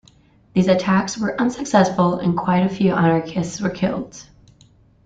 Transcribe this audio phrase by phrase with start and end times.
[0.55, 4.25] These attacks were unsuccessful and quite a few anarchists were killed.